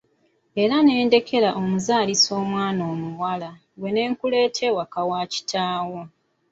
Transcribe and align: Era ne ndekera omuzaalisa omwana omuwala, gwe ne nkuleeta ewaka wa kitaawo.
Era 0.61 0.75
ne 0.83 0.95
ndekera 1.05 1.49
omuzaalisa 1.61 2.29
omwana 2.41 2.81
omuwala, 2.93 3.49
gwe 3.79 3.89
ne 3.91 4.03
nkuleeta 4.11 4.61
ewaka 4.69 4.99
wa 5.09 5.21
kitaawo. 5.33 6.01